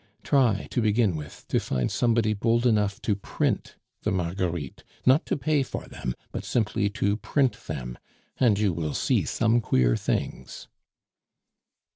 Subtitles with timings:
[0.23, 5.37] Try, to begin with, to find somebody bold enough to print the Marguerites; not to
[5.37, 7.99] pay for them, but simply to print them;
[8.39, 10.67] and you will see some queer things."